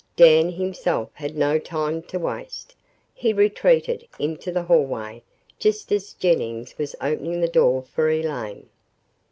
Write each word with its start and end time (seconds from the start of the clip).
Dan 0.15 0.49
himself 0.49 1.11
had 1.13 1.35
no 1.37 1.59
time 1.59 2.01
to 2.01 2.17
waste. 2.17 2.75
He 3.13 3.33
retreated 3.33 4.07
into 4.17 4.51
the 4.51 4.63
hallway 4.63 5.21
just 5.59 5.91
as 5.91 6.13
Jennings 6.13 6.75
was 6.75 6.95
opening 7.01 7.39
the 7.39 7.47
door 7.47 7.83
for 7.83 8.09
Elaine. 8.09 8.67